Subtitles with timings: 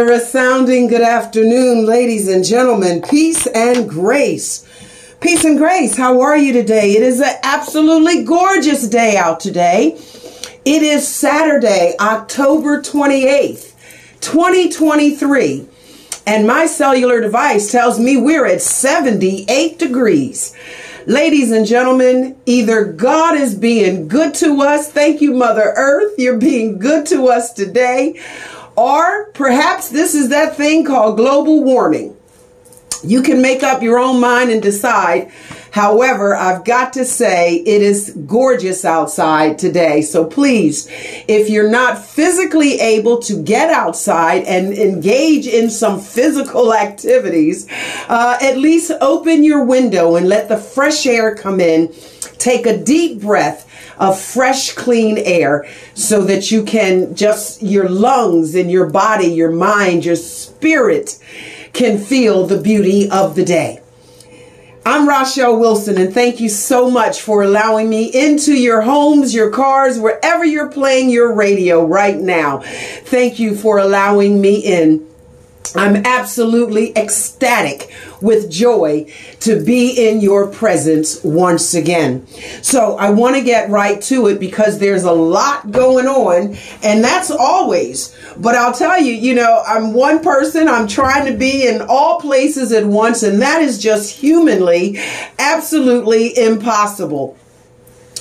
[0.00, 3.02] A resounding good afternoon, ladies and gentlemen.
[3.02, 4.66] Peace and grace.
[5.20, 5.94] Peace and grace.
[5.94, 6.92] How are you today?
[6.92, 9.98] It is an absolutely gorgeous day out today.
[10.64, 13.74] It is Saturday, October 28th,
[14.22, 15.68] 2023.
[16.26, 20.56] And my cellular device tells me we're at 78 degrees.
[21.06, 24.90] Ladies and gentlemen, either God is being good to us.
[24.90, 26.14] Thank you, Mother Earth.
[26.16, 28.18] You're being good to us today
[28.76, 32.16] or perhaps this is that thing called global warming.
[33.02, 35.30] You can make up your own mind and decide.
[35.70, 40.02] However, I've got to say it is gorgeous outside today.
[40.02, 40.88] So please,
[41.28, 47.68] if you're not physically able to get outside and engage in some physical activities,
[48.08, 51.94] uh, at least open your window and let the fresh air come in.
[52.40, 58.54] Take a deep breath of fresh, clean air so that you can just, your lungs
[58.54, 61.22] and your body, your mind, your spirit
[61.74, 63.80] can feel the beauty of the day.
[64.86, 69.50] I'm Rachelle Wilson, and thank you so much for allowing me into your homes, your
[69.50, 72.60] cars, wherever you're playing your radio right now.
[72.60, 75.09] Thank you for allowing me in.
[75.76, 82.26] I'm absolutely ecstatic with joy to be in your presence once again.
[82.62, 87.02] So I want to get right to it because there's a lot going on and
[87.02, 88.14] that's always.
[88.36, 90.68] But I'll tell you, you know, I'm one person.
[90.68, 94.98] I'm trying to be in all places at once and that is just humanly
[95.38, 97.36] absolutely impossible.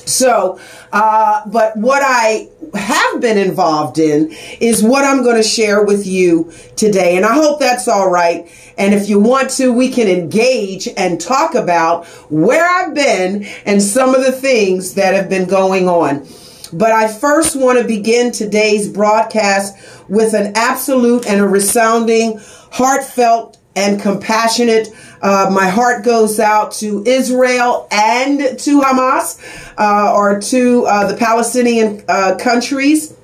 [0.09, 0.59] So,
[0.91, 6.05] uh, but what I have been involved in is what I'm going to share with
[6.05, 7.15] you today.
[7.17, 8.49] And I hope that's all right.
[8.77, 13.81] And if you want to, we can engage and talk about where I've been and
[13.81, 16.25] some of the things that have been going on.
[16.71, 19.75] But I first want to begin today's broadcast
[20.07, 22.39] with an absolute and a resounding,
[22.71, 24.90] heartfelt, and compassionate
[25.22, 29.40] uh, my heart goes out to Israel and to Hamas
[29.78, 33.16] uh, or to uh, the Palestinian uh, countries.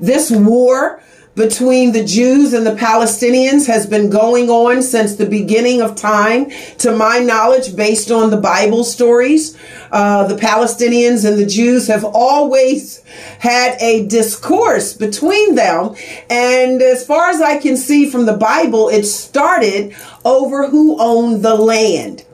[0.00, 1.00] This war
[1.34, 6.50] between the Jews and the Palestinians has been going on since the beginning of time.
[6.78, 9.56] To my knowledge, based on the Bible stories,
[9.90, 13.02] uh, the Palestinians and the Jews have always
[13.40, 15.96] had a discourse between them.
[16.30, 19.94] And as far as I can see from the Bible, it started
[20.24, 22.24] over who owned the land.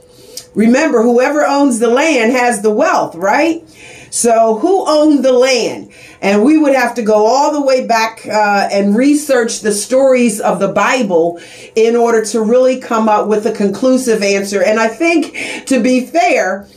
[0.55, 3.65] Remember, whoever owns the land has the wealth, right?
[4.11, 5.93] So who owned the land?
[6.21, 10.41] And we would have to go all the way back uh, and research the stories
[10.41, 11.41] of the Bible
[11.75, 14.63] in order to really come up with a conclusive answer.
[14.63, 16.69] And I think, to be fair,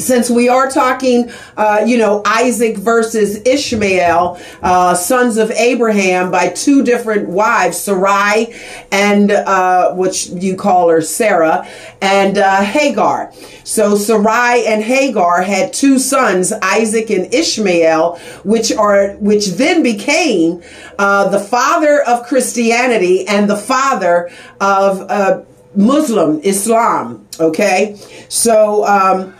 [0.00, 6.48] since we are talking, uh, you know, Isaac versus Ishmael, uh, sons of Abraham by
[6.48, 8.54] two different wives, Sarai
[8.90, 11.68] and uh, which you call her Sarah,
[12.00, 13.32] and uh, Hagar.
[13.64, 20.62] So Sarai and Hagar had two sons, Isaac and Ishmael, which are which then became
[20.98, 25.42] uh, the father of Christianity and the father of uh,
[25.74, 27.28] Muslim Islam.
[27.38, 27.96] Okay,
[28.28, 28.86] so.
[28.86, 29.34] Um,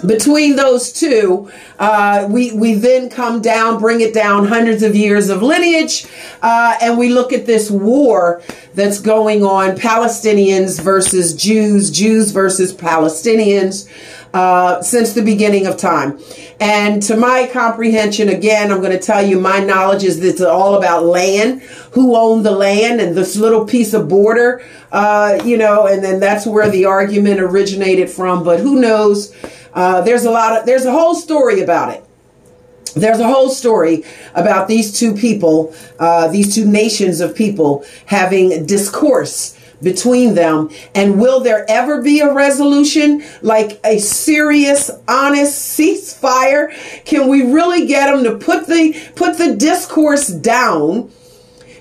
[0.00, 5.28] between those two, uh, we we then come down, bring it down hundreds of years
[5.28, 6.06] of lineage,
[6.42, 8.42] uh, and we look at this war
[8.74, 13.88] that's going on: Palestinians versus Jews, Jews versus Palestinians.
[14.34, 16.20] Uh, since the beginning of time.
[16.60, 20.76] And to my comprehension, again, I'm going to tell you my knowledge is it's all
[20.76, 21.62] about land,
[21.92, 24.62] who owned the land, and this little piece of border,
[24.92, 28.44] uh, you know, and then that's where the argument originated from.
[28.44, 29.34] But who knows?
[29.76, 32.02] Uh, there's a lot of, there's a whole story about it.
[32.96, 38.64] There's a whole story about these two people, uh, these two nations of people having
[38.64, 40.70] discourse between them.
[40.94, 46.72] And will there ever be a resolution like a serious, honest ceasefire?
[47.04, 51.10] Can we really get them to put the, put the discourse down,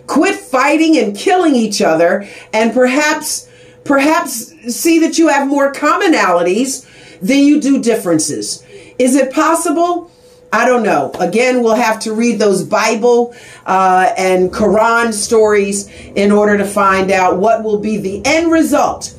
[0.06, 3.50] quit fighting and killing each other, and perhaps,
[3.86, 6.86] perhaps see that you have more commonalities
[7.28, 8.64] then you do differences.
[8.98, 10.12] Is it possible?
[10.54, 11.12] I don't know.
[11.20, 13.36] Again, we'll have to read those Bible
[13.66, 19.14] uh, and Quran stories in order to find out what will be the end result.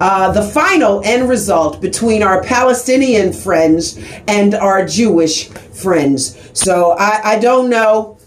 [0.00, 6.38] Uh, the final end result between our Palestinian friends and our Jewish friends.
[6.54, 8.18] So I, I don't know.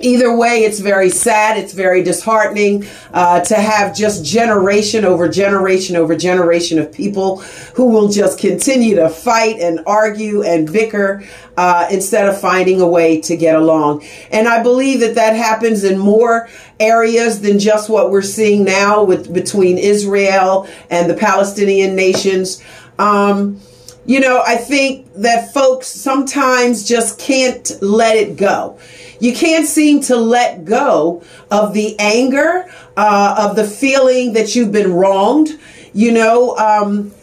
[0.00, 1.56] Either way, it's very sad.
[1.56, 7.40] It's very disheartening uh, to have just generation over generation over generation of people
[7.74, 11.22] who will just continue to fight and argue and bicker
[11.56, 14.04] uh, instead of finding a way to get along.
[14.30, 16.48] And I believe that that happens in more
[16.80, 22.62] areas than just what we're seeing now with between Israel and the Palestinian nations.
[22.98, 23.60] Um,
[24.06, 28.78] you know, I think that folks sometimes just can't let it go.
[29.20, 34.72] You can't seem to let go of the anger, uh, of the feeling that you've
[34.72, 35.58] been wronged.
[35.94, 37.14] You know, um,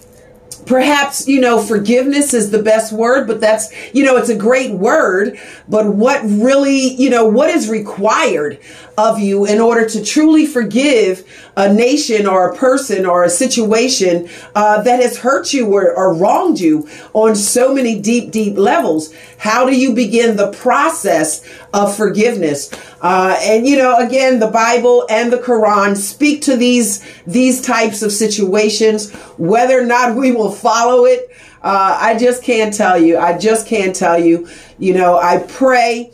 [0.66, 4.72] perhaps you know forgiveness is the best word but that's you know it's a great
[4.72, 5.38] word
[5.68, 8.60] but what really you know what is required
[8.98, 11.28] of you in order to truly forgive
[11.58, 16.14] a nation or a person or a situation uh, that has hurt you or, or
[16.14, 19.14] wronged you on so many deep, deep levels.
[19.38, 21.44] How do you begin the process
[21.74, 22.72] of forgiveness?
[23.02, 28.02] Uh, and you know, again, the Bible and the Quran speak to these these types
[28.02, 29.12] of situations.
[29.38, 31.30] Whether or not we will follow it,
[31.64, 33.18] uh, I just can't tell you.
[33.18, 34.48] I just can't tell you.
[34.78, 36.12] You know, I pray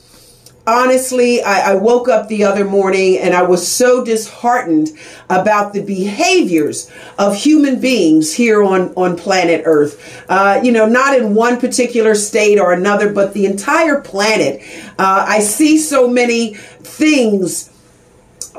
[0.68, 4.90] honestly, I, I, woke up the other morning and I was so disheartened
[5.30, 10.26] about the behaviors of human beings here on, on planet Earth.
[10.30, 14.62] Uh, you know, not in one particular state or another, but the entire planet.
[15.00, 17.72] Uh, I see so many things,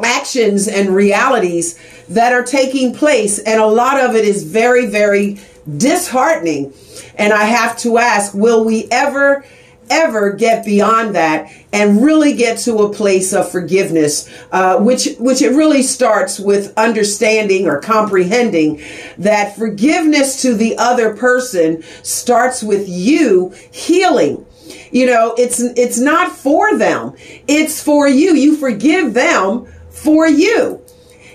[0.03, 1.79] actions, and realities
[2.09, 5.39] that are taking place, and a lot of it is very, very
[5.77, 6.73] disheartening.
[7.17, 9.45] And I have to ask, will we ever
[9.91, 15.43] ever get beyond that and really get to a place of forgiveness, uh, which which
[15.43, 18.83] it really starts with understanding or comprehending
[19.19, 24.45] that forgiveness to the other person starts with you healing.
[24.91, 27.15] You know, it's it's not for them;
[27.47, 28.35] it's for you.
[28.35, 30.83] You forgive them for you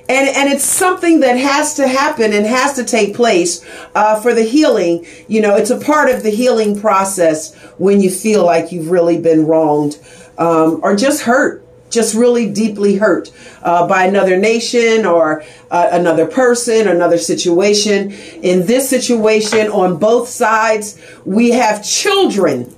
[0.09, 3.65] and and it's something that has to happen and has to take place
[3.95, 5.05] uh, for the healing.
[5.27, 9.19] You know, it's a part of the healing process when you feel like you've really
[9.19, 9.97] been wronged
[10.37, 11.61] um, or just hurt.
[11.89, 18.11] Just really deeply hurt uh, by another nation or uh, another person, another situation.
[18.41, 22.75] In this situation, on both sides, we have children,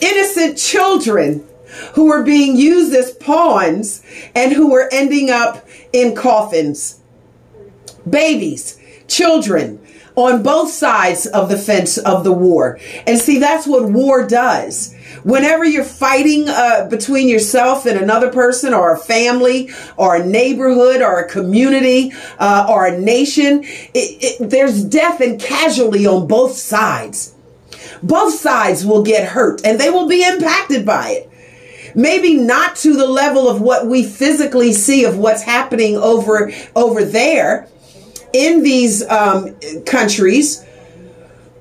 [0.00, 1.46] innocent children
[1.94, 4.02] who were being used as pawns
[4.34, 7.00] and who were ending up in coffins.
[8.08, 8.78] Babies,
[9.08, 9.80] children
[10.16, 12.78] on both sides of the fence of the war.
[13.06, 14.94] And see, that's what war does.
[15.22, 21.02] Whenever you're fighting uh, between yourself and another person or a family or a neighborhood
[21.02, 26.56] or a community uh, or a nation, it, it, there's death and casualty on both
[26.56, 27.34] sides.
[28.02, 31.29] Both sides will get hurt and they will be impacted by it
[31.94, 37.04] maybe not to the level of what we physically see of what's happening over over
[37.04, 37.68] there
[38.32, 39.54] in these um,
[39.86, 40.64] countries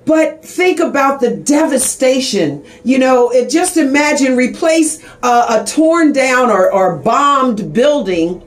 [0.09, 2.65] but think about the devastation.
[2.83, 8.41] You know, it, just imagine replace a torn down or, or bombed building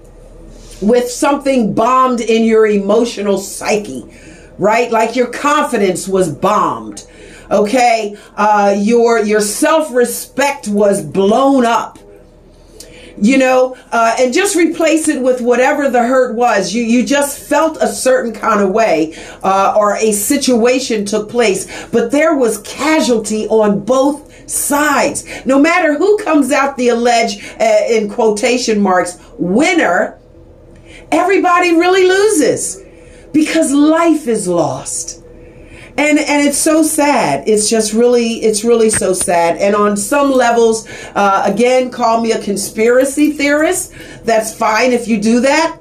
[0.80, 4.04] with something bombed in your emotional psyche,
[4.58, 4.90] right?
[4.90, 7.06] Like your confidence was bombed.
[7.52, 11.98] Okay, uh, your your self respect was blown up.
[13.20, 16.74] You know, uh, and just replace it with whatever the hurt was.
[16.74, 21.86] You you just felt a certain kind of way, uh, or a situation took place,
[21.88, 25.26] but there was casualty on both sides.
[25.44, 30.18] No matter who comes out the alleged, uh, in quotation marks, winner,
[31.10, 32.82] everybody really loses
[33.32, 35.21] because life is lost
[35.96, 37.48] and and it's so sad.
[37.48, 39.58] It's just really it's really so sad.
[39.58, 43.92] And on some levels uh, again call me a conspiracy theorist.
[44.24, 45.78] That's fine if you do that.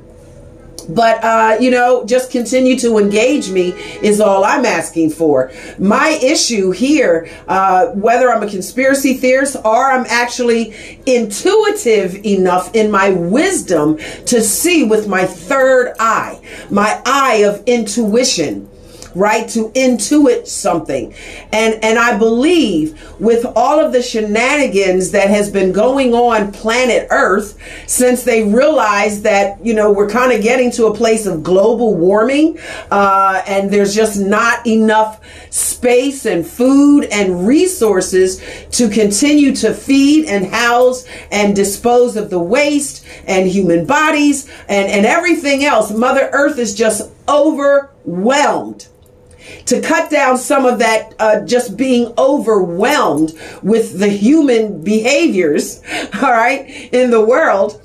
[0.89, 3.69] But uh, you know just continue to engage me
[4.01, 5.51] is all i'm asking for.
[5.77, 10.73] My issue here uh, whether i'm a conspiracy theorist or i'm actually
[11.05, 18.70] intuitive enough in my wisdom to see with my third eye my eye of intuition
[19.15, 19.47] right?
[19.49, 21.13] To intuit something.
[21.51, 27.07] And, and I believe with all of the shenanigans that has been going on planet
[27.11, 31.43] Earth since they realized that, you know, we're kind of getting to a place of
[31.43, 32.57] global warming,
[32.89, 38.41] uh, and there's just not enough space and food and resources
[38.71, 44.89] to continue to feed and house and dispose of the waste and human bodies and,
[44.89, 45.91] and everything else.
[45.91, 48.87] Mother Earth is just overwhelmed
[49.65, 55.81] to cut down some of that uh, just being overwhelmed with the human behaviors,
[56.21, 57.81] all right, in the world,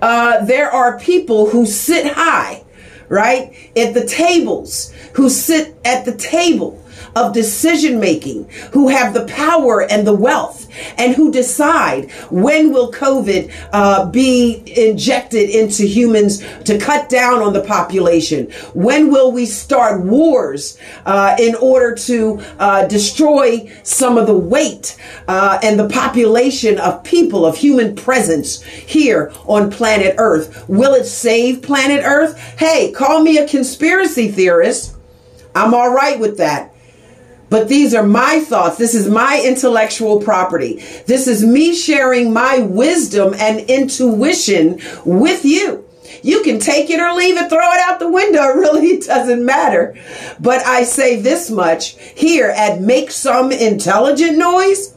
[0.00, 2.64] uh, there are people who sit high,
[3.08, 6.82] right, at the tables, who sit at the table
[7.18, 12.92] of decision making, who have the power and the wealth, and who decide when will
[12.92, 18.50] COVID uh, be injected into humans to cut down on the population?
[18.74, 24.96] When will we start wars uh, in order to uh, destroy some of the weight
[25.26, 30.68] uh, and the population of people, of human presence here on planet Earth?
[30.68, 32.38] Will it save planet Earth?
[32.58, 34.94] Hey, call me a conspiracy theorist.
[35.54, 36.74] I'm all right with that.
[37.50, 38.76] But these are my thoughts.
[38.76, 40.82] This is my intellectual property.
[41.06, 45.84] This is me sharing my wisdom and intuition with you.
[46.22, 48.38] You can take it or leave it, throw it out the window.
[48.48, 49.96] It really doesn't matter.
[50.40, 54.94] But I say this much here at Make Some Intelligent Noise.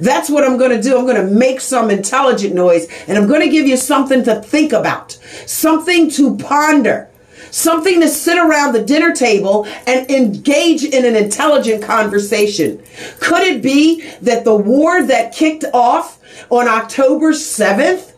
[0.00, 0.98] That's what I'm going to do.
[0.98, 4.40] I'm going to make some intelligent noise and I'm going to give you something to
[4.40, 5.12] think about,
[5.46, 7.08] something to ponder
[7.50, 12.82] something to sit around the dinner table and engage in an intelligent conversation.
[13.20, 16.18] Could it be that the war that kicked off
[16.50, 18.12] on October 7th,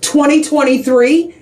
[0.00, 1.34] 2023,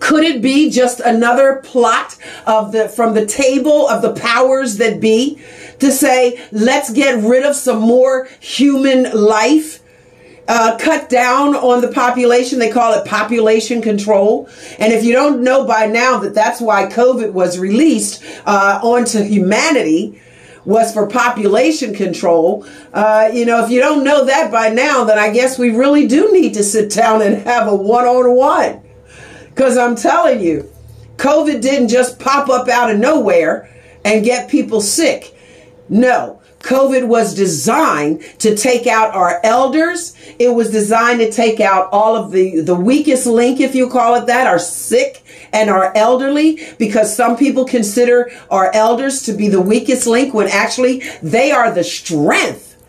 [0.00, 2.16] could it be just another plot
[2.46, 5.40] of the from the table of the powers that be
[5.78, 9.80] to say let's get rid of some more human life
[10.48, 12.58] uh, cut down on the population.
[12.58, 14.48] They call it population control.
[14.78, 19.22] And if you don't know by now that that's why COVID was released uh, onto
[19.22, 20.20] humanity,
[20.64, 22.66] was for population control.
[22.92, 26.06] Uh, you know, if you don't know that by now, then I guess we really
[26.06, 28.82] do need to sit down and have a one on one.
[29.50, 30.70] Because I'm telling you,
[31.16, 33.70] COVID didn't just pop up out of nowhere
[34.04, 35.36] and get people sick.
[35.88, 40.14] No, COVID was designed to take out our elders.
[40.38, 44.14] It was designed to take out all of the, the weakest link, if you call
[44.14, 49.48] it that, our sick and our elderly, because some people consider our elders to be
[49.48, 52.82] the weakest link when actually they are the strength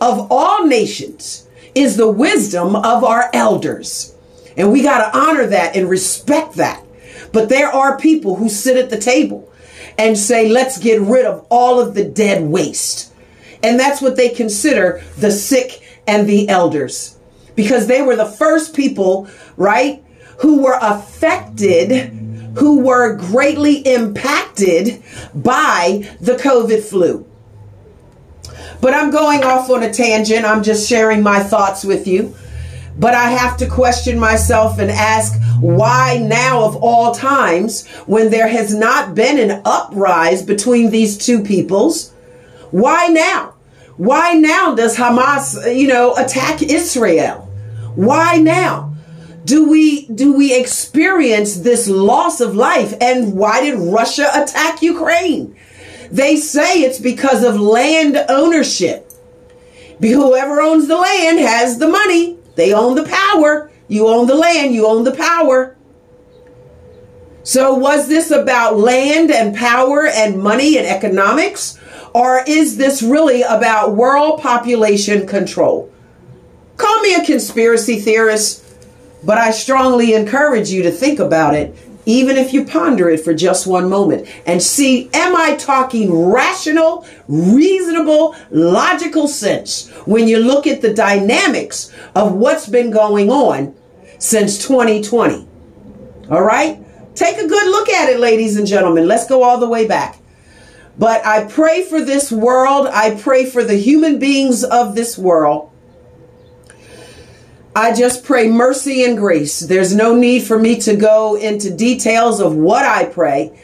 [0.00, 4.14] of all nations is the wisdom of our elders.
[4.56, 6.82] And we got to honor that and respect that.
[7.32, 9.51] But there are people who sit at the table
[9.98, 13.12] and say, let's get rid of all of the dead waste.
[13.62, 17.18] And that's what they consider the sick and the elders
[17.54, 20.02] because they were the first people, right,
[20.38, 22.08] who were affected,
[22.58, 25.02] who were greatly impacted
[25.34, 27.26] by the COVID flu.
[28.80, 30.44] But I'm going off on a tangent.
[30.44, 32.34] I'm just sharing my thoughts with you.
[32.98, 38.48] But I have to question myself and ask why now of all times when there
[38.48, 42.12] has not been an uprise between these two peoples?
[42.70, 43.54] Why now?
[43.96, 47.48] Why now does Hamas, you know, attack Israel?
[47.94, 48.94] Why now?
[49.44, 55.56] Do we do we experience this loss of life and why did Russia attack Ukraine?
[56.10, 59.10] They say it's because of land ownership.
[60.00, 62.38] Whoever owns the land has the money.
[62.54, 63.70] They own the power.
[63.88, 65.76] You own the land, you own the power.
[67.44, 71.78] So, was this about land and power and money and economics?
[72.14, 75.92] Or is this really about world population control?
[76.76, 78.64] Call me a conspiracy theorist,
[79.24, 83.34] but I strongly encourage you to think about it, even if you ponder it for
[83.34, 90.66] just one moment and see am I talking rational, reasonable, logical sense when you look
[90.66, 93.74] at the dynamics of what's been going on
[94.18, 95.46] since 2020.
[96.30, 96.78] All right?
[97.14, 99.06] Take a good look at it, ladies and gentlemen.
[99.06, 100.18] Let's go all the way back.
[100.98, 102.86] But I pray for this world.
[102.86, 105.71] I pray for the human beings of this world.
[107.74, 109.60] I just pray mercy and grace.
[109.60, 113.58] There's no need for me to go into details of what I pray,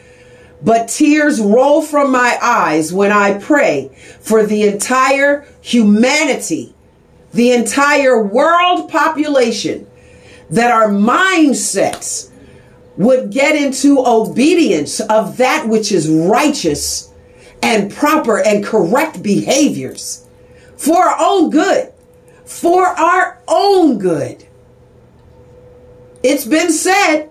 [0.63, 6.75] but tears roll from my eyes when I pray for the entire humanity,
[7.35, 9.87] the entire world population
[10.49, 12.31] that our mindsets
[12.97, 17.13] would get into obedience of that which is righteous
[17.63, 20.27] and proper and correct behaviors
[20.79, 21.93] for our own good,
[22.49, 24.47] for our own good.
[26.23, 27.29] It's been said,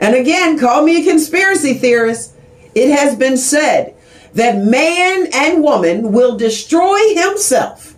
[0.00, 2.34] and again, call me a conspiracy theorist.
[2.74, 3.94] It has been said
[4.34, 7.94] that man and woman will destroy himself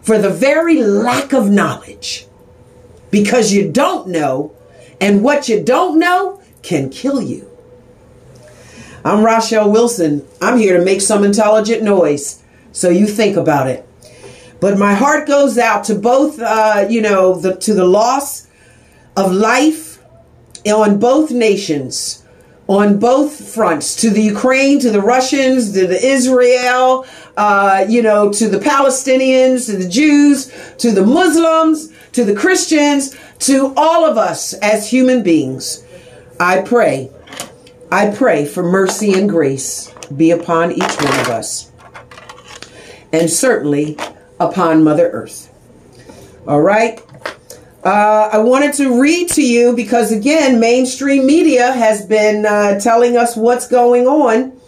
[0.00, 2.26] for the very lack of knowledge
[3.10, 4.54] because you don't know,
[5.02, 7.46] and what you don't know can kill you.
[9.04, 10.26] I'm Rachelle Wilson.
[10.40, 12.42] I'm here to make some intelligent noise.
[12.72, 13.86] So you think about it.
[14.60, 18.46] But my heart goes out to both, uh, you know, the, to the loss
[19.16, 19.98] of life
[20.66, 22.22] on both nations,
[22.66, 28.30] on both fronts, to the Ukraine, to the Russians, to the Israel, uh, you know,
[28.32, 34.18] to the Palestinians, to the Jews, to the Muslims, to the Christians, to all of
[34.18, 35.82] us as human beings.
[36.38, 37.10] I pray,
[37.90, 41.70] I pray for mercy and grace be upon each one of us.
[43.12, 43.96] And certainly
[44.40, 45.54] upon Mother Earth.
[46.48, 47.00] All right.
[47.84, 53.16] Uh, I wanted to read to you because, again, mainstream media has been uh, telling
[53.16, 54.60] us what's going on.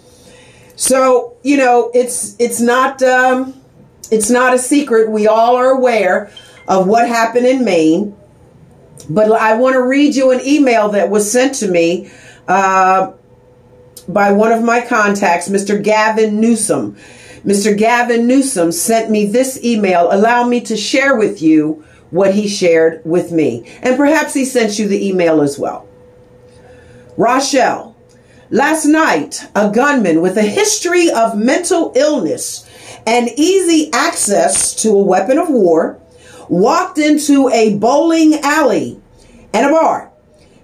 [0.76, 3.60] So you know, it's it's not um,
[4.10, 5.10] it's not a secret.
[5.10, 6.30] We all are aware
[6.68, 8.16] of what happened in Maine.
[9.10, 12.10] But I want to read you an email that was sent to me
[12.46, 13.12] uh,
[14.08, 15.82] by one of my contacts, Mr.
[15.82, 16.96] Gavin Newsom.
[17.44, 17.76] Mr.
[17.76, 20.12] Gavin Newsom sent me this email.
[20.12, 23.68] Allow me to share with you what he shared with me.
[23.82, 25.88] And perhaps he sent you the email as well.
[27.16, 27.94] Rachelle,
[28.50, 32.68] last night, a gunman with a history of mental illness
[33.06, 35.98] and easy access to a weapon of war
[36.48, 39.00] walked into a bowling alley
[39.52, 40.12] and a bar.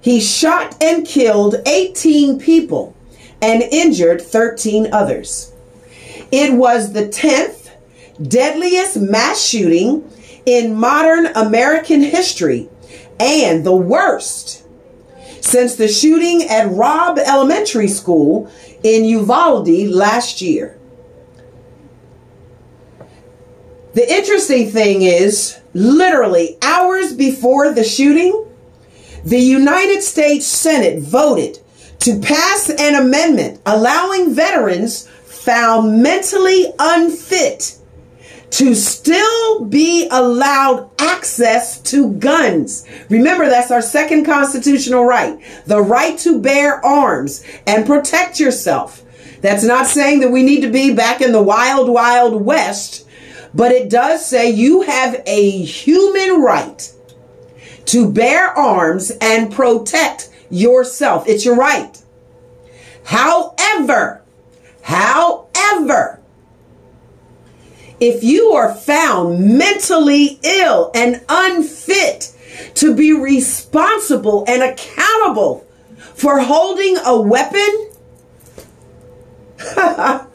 [0.00, 2.94] He shot and killed 18 people
[3.42, 5.52] and injured 13 others.
[6.30, 7.70] It was the 10th
[8.20, 10.10] deadliest mass shooting
[10.44, 12.68] in modern American history
[13.20, 14.64] and the worst
[15.40, 18.50] since the shooting at Robb Elementary School
[18.82, 20.78] in Uvalde last year.
[23.94, 28.46] The interesting thing is, literally hours before the shooting,
[29.24, 31.58] the United States Senate voted
[32.00, 35.08] to pass an amendment allowing veterans
[35.48, 37.78] found mentally unfit
[38.50, 42.86] to still be allowed access to guns.
[43.08, 49.02] Remember, that's our second constitutional right the right to bear arms and protect yourself.
[49.40, 53.08] That's not saying that we need to be back in the wild, wild west,
[53.54, 56.92] but it does say you have a human right
[57.86, 61.26] to bear arms and protect yourself.
[61.26, 61.96] It's your right.
[63.04, 64.24] However,
[64.88, 66.20] however,
[68.00, 72.34] if you are found mentally ill and unfit
[72.74, 75.66] to be responsible and accountable
[76.14, 77.68] for holding a weapon,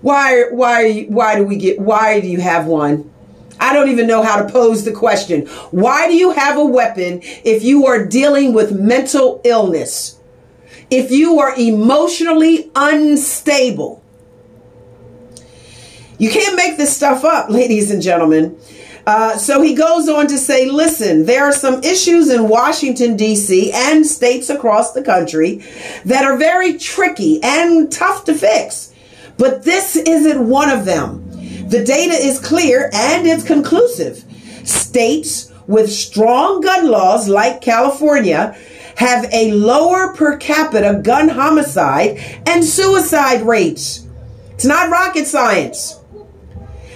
[0.00, 3.10] why why why do we get why do you have one?
[3.58, 5.46] I don't even know how to pose the question.
[5.70, 10.15] Why do you have a weapon if you are dealing with mental illness?
[10.90, 14.02] If you are emotionally unstable?
[16.18, 18.58] You can't make this stuff up, ladies and gentlemen.
[19.06, 23.70] Uh, so he goes on to say, listen, there are some issues in Washington, D.C.
[23.72, 25.62] and states across the country
[26.04, 28.92] that are very tricky and tough to fix.
[29.38, 31.22] But this isn't one of them.
[31.68, 34.24] The data is clear and it's conclusive.
[34.66, 38.56] States with strong gun laws like California
[38.96, 44.06] have a lower per capita gun homicide and suicide rates.
[44.52, 46.00] It's not rocket science.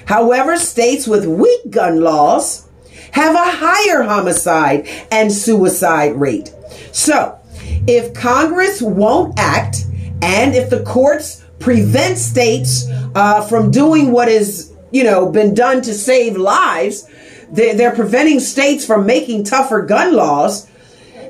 [0.06, 2.68] However, states with weak gun laws
[3.12, 6.52] have a higher homicide and suicide rate.
[6.92, 7.38] So,
[7.86, 9.84] if Congress won't act
[10.22, 15.82] and if the courts prevent states uh, from doing what is, you know, been done
[15.82, 17.08] to save lives.
[17.50, 20.68] They're, they're preventing states from making tougher gun laws.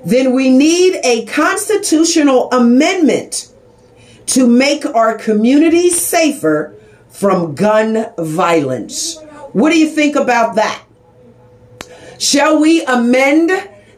[0.05, 3.53] Then we need a constitutional amendment
[4.27, 6.75] to make our communities safer
[7.09, 9.21] from gun violence.
[9.53, 10.85] What do you think about that?
[12.19, 13.51] Shall we amend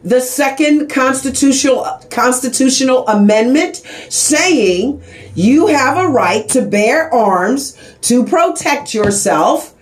[0.03, 3.77] the second constitutional constitutional amendment
[4.09, 5.01] saying
[5.33, 9.73] you have a right to bear arms to protect yourself,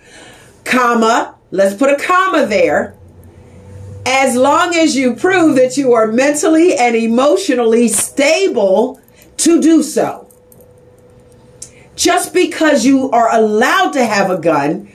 [0.64, 2.96] comma, let's put a comma there,
[4.04, 9.00] as long as you prove that you are mentally and emotionally stable
[9.36, 10.28] to do so.
[11.94, 14.90] Just because you are allowed to have a gun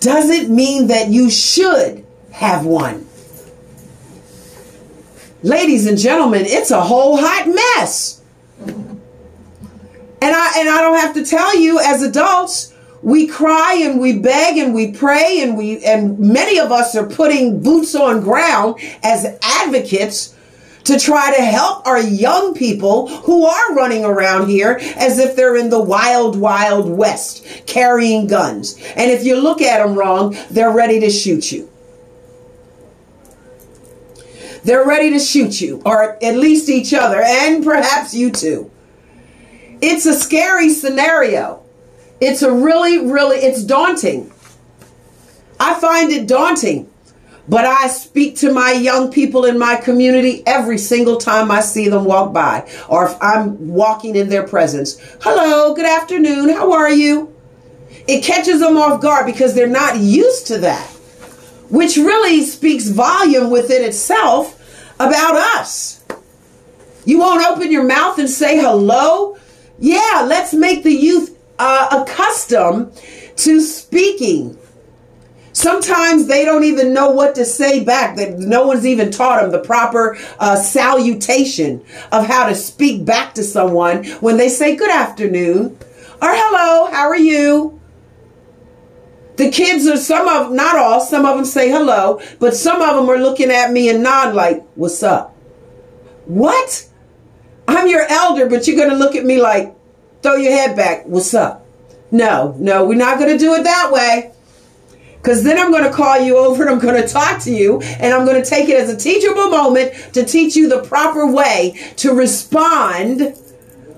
[0.00, 3.06] doesn't mean that you should have one.
[5.42, 8.22] Ladies and gentlemen, it's a whole hot mess.
[8.66, 12.73] And I and I don't have to tell you as adults,
[13.04, 17.06] we cry and we beg and we pray and we and many of us are
[17.06, 20.34] putting boots on ground as advocates
[20.84, 25.56] to try to help our young people who are running around here as if they're
[25.56, 28.78] in the wild, wild west carrying guns.
[28.96, 31.70] And if you look at them wrong, they're ready to shoot you.
[34.62, 38.70] They're ready to shoot you, or at least each other, and perhaps you too.
[39.82, 41.63] It's a scary scenario.
[42.24, 44.32] It's a really, really, it's daunting.
[45.60, 46.90] I find it daunting.
[47.46, 51.90] But I speak to my young people in my community every single time I see
[51.90, 54.98] them walk by or if I'm walking in their presence.
[55.20, 57.34] Hello, good afternoon, how are you?
[58.08, 60.86] It catches them off guard because they're not used to that,
[61.68, 64.58] which really speaks volume within itself
[64.98, 66.02] about us.
[67.04, 69.36] You won't open your mouth and say hello?
[69.78, 72.94] Yeah, let's make the youth uh, accustomed
[73.36, 74.58] to speaking
[75.54, 78.16] Sometimes they don't even know what to say back.
[78.16, 83.34] That no one's even taught them the proper uh, salutation of how to speak back
[83.34, 85.78] to someone when they say good afternoon
[86.20, 87.80] or hello, how are you?
[89.36, 92.96] The kids are some of not all, some of them say hello, but some of
[92.96, 95.36] them are looking at me and nod like, "What's up?"
[96.24, 96.88] What?
[97.66, 99.74] I'm your elder, but you're going to look at me like,
[100.24, 101.04] throw your head back.
[101.04, 101.66] What's up?
[102.10, 104.32] No, no, we're not going to do it that way.
[105.16, 107.80] Because then I'm going to call you over and I'm going to talk to you
[107.82, 111.30] and I'm going to take it as a teachable moment to teach you the proper
[111.30, 113.36] way to respond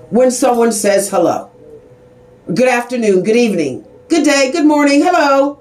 [0.09, 1.49] when someone says hello.
[2.53, 5.59] Good afternoon, good evening, good day, good morning, hello.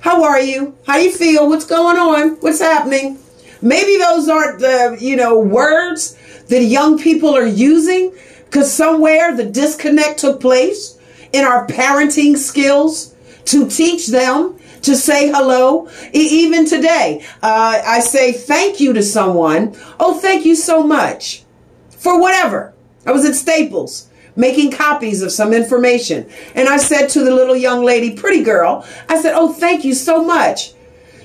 [0.00, 0.76] How are you?
[0.86, 1.48] How do you feel?
[1.48, 2.40] What's going on?
[2.40, 3.18] What's happening?
[3.62, 6.16] Maybe those aren't the, you know, words
[6.48, 8.12] that young people are using
[8.50, 10.98] because somewhere the disconnect took place
[11.32, 15.88] in our parenting skills to teach them to say hello.
[16.12, 19.76] E- even today, uh, I say thank you to someone.
[20.00, 21.44] Oh, thank you so much
[21.90, 22.74] for whatever.
[23.06, 26.28] I was at Staples making copies of some information.
[26.56, 29.94] And I said to the little young lady, pretty girl, I said, Oh, thank you
[29.94, 30.72] so much.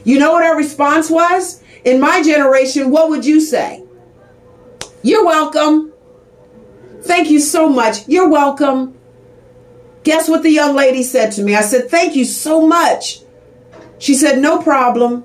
[0.03, 1.63] You know what her response was?
[1.83, 3.83] In my generation, what would you say?
[5.01, 5.93] You're welcome.
[7.05, 8.07] Thank you so much.
[8.07, 8.97] You're welcome.
[10.03, 11.55] Guess what the young lady said to me?
[11.55, 13.21] I said, Thank you so much.
[13.99, 15.23] She said, No problem.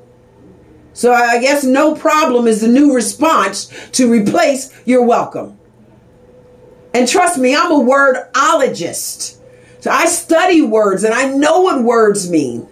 [0.92, 5.58] So I guess no problem is the new response to replace you're welcome.
[6.92, 9.38] And trust me, I'm a wordologist.
[9.80, 12.68] So I study words and I know what words mean.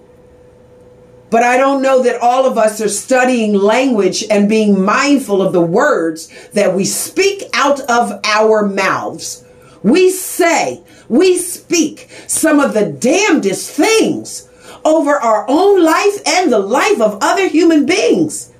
[1.31, 5.53] But I don't know that all of us are studying language and being mindful of
[5.53, 9.45] the words that we speak out of our mouths.
[9.83, 14.49] We say, we speak some of the damnedest things
[14.85, 18.53] over our own life and the life of other human beings.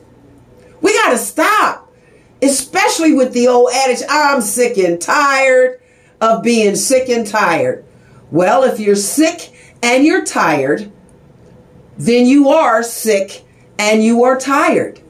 [0.81, 1.91] We got to stop,
[2.43, 5.81] especially with the old adage, I'm sick and tired
[6.21, 7.85] of being sick and tired.
[8.31, 10.93] Well, if you're sick and you're tired,
[11.99, 13.45] then you are sick
[13.79, 15.01] and you are tired.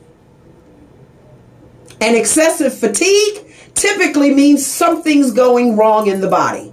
[2.01, 6.72] And excessive fatigue typically means something's going wrong in the body.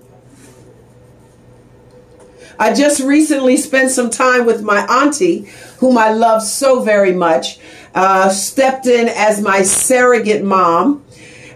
[2.58, 5.50] I just recently spent some time with my auntie,
[5.80, 7.60] whom I love so very much,
[7.94, 11.05] uh, stepped in as my surrogate mom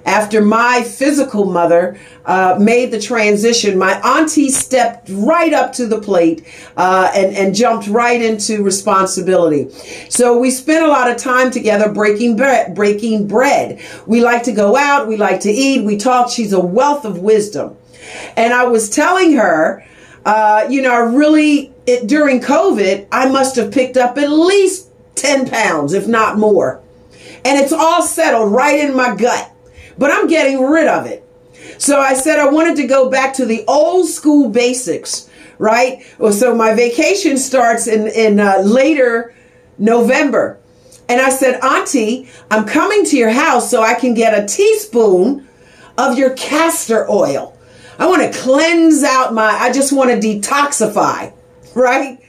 [0.10, 6.02] after my physical mother uh, made the transition, my auntie stepped right up to the
[6.02, 6.46] plate
[6.76, 9.70] uh, and, and jumped right into responsibility.
[10.10, 13.82] So we spent a lot of time together breaking bread, breaking bread.
[14.08, 16.32] We like to go out, we like to eat, we talk.
[16.32, 17.78] She's a wealth of wisdom.
[18.36, 19.86] And I was telling her
[20.26, 24.90] uh, you know, I really, it, during COVID, I must have picked up at least
[25.16, 26.82] 10 pounds, if not more.
[27.46, 29.52] And it's all settled right in my gut,
[30.00, 31.24] but I'm getting rid of it.
[31.78, 36.04] So I said I wanted to go back to the old school basics, right?
[36.18, 39.36] Well, So my vacation starts in, in uh, later
[39.78, 40.60] November.
[41.08, 45.48] And I said, Auntie, I'm coming to your house so I can get a teaspoon
[45.98, 47.58] of your castor oil.
[47.98, 51.34] I want to cleanse out my, I just want to detoxify,
[51.76, 52.20] right?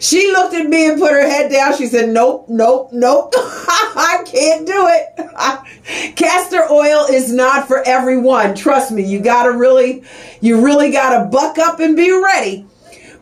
[0.00, 1.76] She looked at me and put her head down.
[1.76, 3.32] She said, Nope, nope, nope.
[3.36, 6.14] I can't do it.
[6.16, 8.54] Castor oil is not for everyone.
[8.54, 10.02] Trust me, you gotta really,
[10.40, 12.66] you really gotta buck up and be ready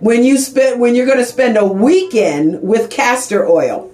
[0.00, 3.90] when you spend, when you're gonna spend a weekend with castor oil.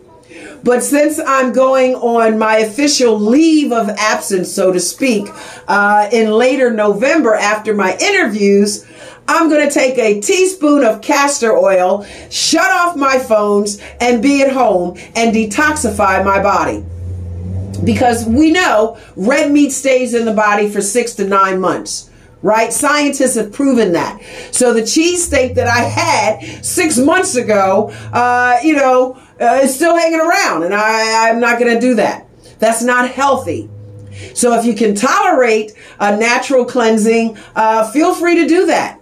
[0.64, 5.28] But since I'm going on my official leave of absence, so to speak,
[5.66, 8.86] uh, in later November after my interviews,
[9.28, 14.42] I'm going to take a teaspoon of castor oil, shut off my phones, and be
[14.42, 16.84] at home and detoxify my body.
[17.84, 22.10] because we know red meat stays in the body for six to nine months
[22.42, 22.72] right?
[22.72, 24.20] Scientists have proven that.
[24.50, 29.96] So the cheesesteak that I had six months ago, uh, you know, uh, is still
[29.96, 32.26] hanging around, and I, I'm not going to do that.
[32.58, 33.70] That's not healthy.
[34.34, 38.98] So if you can tolerate a natural cleansing, uh, feel free to do that.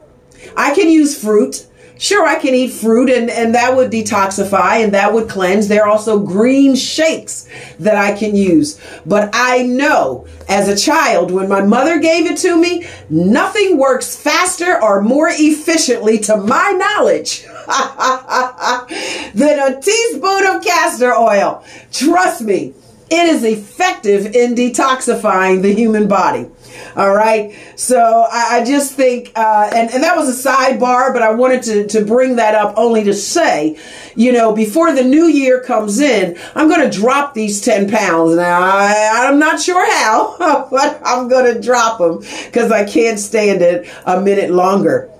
[0.57, 1.67] I can use fruit.
[1.99, 5.69] Sure, I can eat fruit and, and that would detoxify and that would cleanse.
[5.69, 7.47] There are also green shakes
[7.79, 8.81] that I can use.
[9.05, 14.17] But I know as a child, when my mother gave it to me, nothing works
[14.17, 17.43] faster or more efficiently, to my knowledge,
[19.35, 21.63] than a teaspoon of castor oil.
[21.93, 22.73] Trust me,
[23.11, 26.49] it is effective in detoxifying the human body.
[26.94, 27.55] All right.
[27.75, 27.99] So
[28.31, 31.87] I, I just think, uh, and, and that was a sidebar, but I wanted to,
[31.88, 33.79] to bring that up only to say,
[34.14, 38.37] you know, before the new year comes in, I'm going to drop these 10 pounds.
[38.37, 43.18] Now, I, I'm not sure how, but I'm going to drop them because I can't
[43.18, 45.11] stand it a minute longer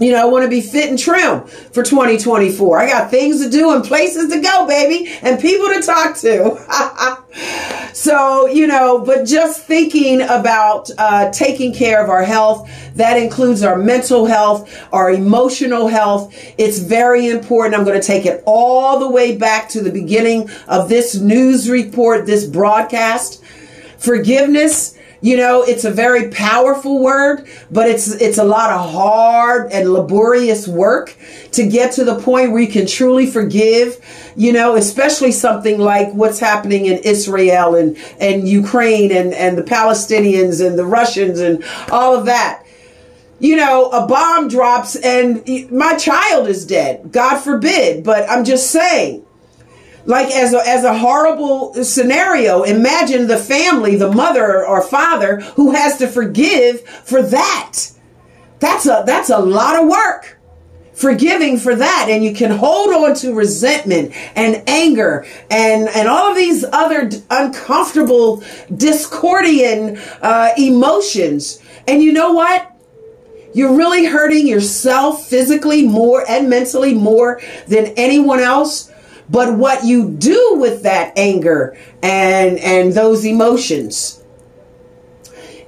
[0.00, 2.78] you know, I want to be fit and trim for 2024.
[2.78, 7.92] I got things to do and places to go, baby, and people to talk to.
[7.92, 13.62] so, you know, but just thinking about uh, taking care of our health, that includes
[13.62, 16.34] our mental health, our emotional health.
[16.58, 17.74] It's very important.
[17.74, 21.68] I'm going to take it all the way back to the beginning of this news
[21.68, 23.42] report, this broadcast.
[23.98, 29.72] Forgiveness you know, it's a very powerful word, but it's it's a lot of hard
[29.72, 31.16] and laborious work
[31.52, 33.96] to get to the point where you can truly forgive,
[34.36, 39.62] you know, especially something like what's happening in Israel and, and Ukraine and, and the
[39.62, 42.60] Palestinians and the Russians and all of that
[43.40, 47.10] you know, a bomb drops and my child is dead.
[47.10, 48.04] God forbid.
[48.04, 49.23] But I'm just saying,
[50.06, 55.72] like as a, as a horrible scenario imagine the family the mother or father who
[55.72, 57.90] has to forgive for that.
[58.58, 60.38] That's a that's a lot of work.
[60.94, 66.30] Forgiving for that and you can hold on to resentment and anger and and all
[66.30, 68.38] of these other uncomfortable
[68.70, 71.60] discordian uh, emotions.
[71.88, 72.70] And you know what?
[73.54, 78.90] You're really hurting yourself physically more and mentally more than anyone else
[79.28, 84.22] but what you do with that anger and and those emotions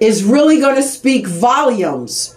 [0.01, 2.37] is really going to speak volumes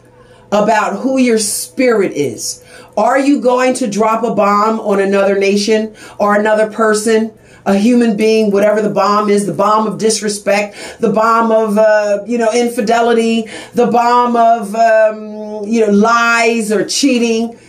[0.52, 2.64] about who your spirit is.
[2.98, 7.34] Are you going to drop a bomb on another nation or another person?
[7.66, 12.24] a human being, whatever the bomb is, the bomb of disrespect, the bomb of, uh,
[12.26, 17.60] you know, infidelity, the bomb of, um, you know, lies or cheating.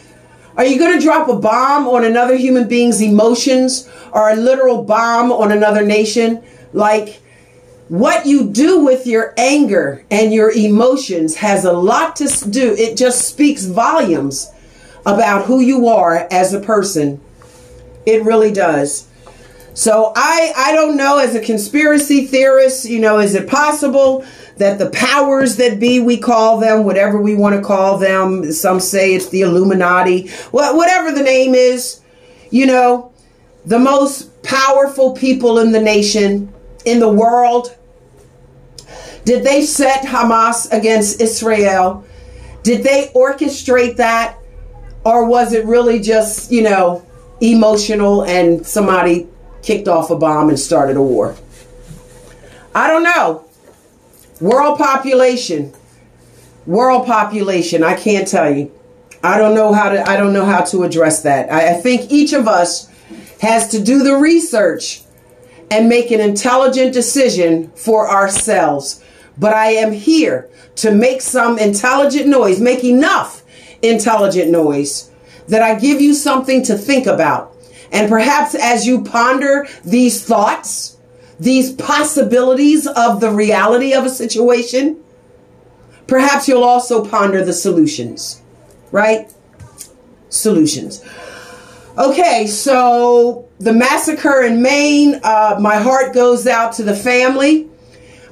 [0.56, 4.82] Are you going to drop a bomb on another human being's emotions or a literal
[4.82, 6.42] bomb on another nation?
[6.72, 7.20] Like,
[7.88, 12.74] what you do with your anger and your emotions has a lot to do.
[12.74, 14.50] It just speaks volumes
[15.04, 17.20] about who you are as a person.
[18.06, 19.08] It really does.
[19.74, 24.24] So I I don't know as a conspiracy theorist, you know, is it possible
[24.60, 28.78] that the powers that be, we call them, whatever we want to call them, some
[28.78, 32.02] say it's the Illuminati, whatever the name is,
[32.50, 33.10] you know,
[33.64, 36.52] the most powerful people in the nation,
[36.84, 37.74] in the world,
[39.24, 42.04] did they set Hamas against Israel?
[42.62, 44.36] Did they orchestrate that?
[45.04, 47.06] Or was it really just, you know,
[47.40, 49.26] emotional and somebody
[49.62, 51.34] kicked off a bomb and started a war?
[52.74, 53.46] I don't know.
[54.40, 55.72] World population.
[56.66, 57.83] World population.
[57.85, 58.72] I can't tell you.
[59.22, 61.53] I don't know how to I don't know how to address that.
[61.53, 62.88] I, I think each of us
[63.40, 65.03] has to do the research
[65.70, 69.05] and make an intelligent decision for ourselves.
[69.38, 73.42] But I am here to make some intelligent noise, make enough
[73.83, 75.11] intelligent noise
[75.48, 77.55] that I give you something to think about.
[77.92, 80.96] And perhaps as you ponder these thoughts,
[81.40, 85.03] these possibilities of the reality of a situation,
[86.07, 88.42] perhaps you'll also ponder the solutions,
[88.92, 89.33] right?
[90.29, 91.03] Solutions.
[91.96, 97.68] Okay, so the massacre in Maine, uh, my heart goes out to the family.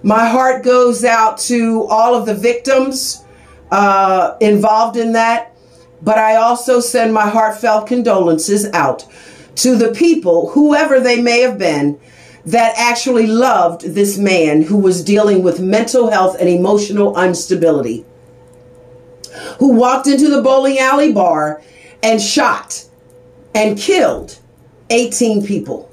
[0.03, 3.25] My heart goes out to all of the victims
[3.71, 5.55] uh, involved in that.
[6.03, 9.07] But I also send my heartfelt condolences out
[9.57, 11.99] to the people, whoever they may have been,
[12.47, 18.05] that actually loved this man who was dealing with mental health and emotional instability,
[19.59, 21.63] who walked into the bowling alley bar
[22.03, 22.85] and shot
[23.55, 24.39] and killed
[24.91, 25.91] 18 people.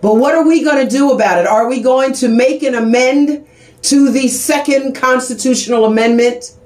[0.00, 1.46] But what are we going to do about it?
[1.46, 3.46] Are we going to make an amend
[3.82, 6.56] to the second constitutional amendment?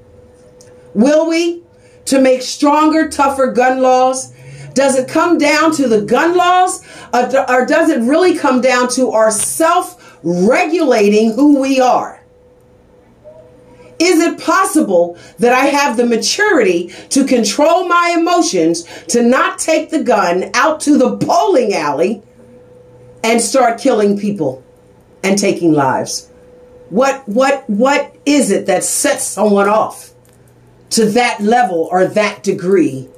[0.93, 1.63] Will we?
[2.05, 4.33] To make stronger, tougher gun laws?
[4.77, 8.89] Does it come down to the gun laws uh, or does it really come down
[8.89, 12.23] to our self regulating who we are?
[13.97, 19.89] Is it possible that I have the maturity to control my emotions to not take
[19.89, 22.21] the gun out to the bowling alley
[23.23, 24.63] and start killing people
[25.23, 26.29] and taking lives?
[26.89, 30.11] What what what is it that sets someone off
[30.91, 33.09] to that level or that degree